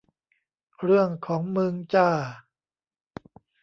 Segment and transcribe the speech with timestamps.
[0.79, 2.09] เรื่องของมึงจ้า